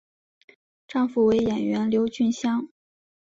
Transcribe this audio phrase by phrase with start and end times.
[0.87, 2.67] 丈夫为演员刘俊相。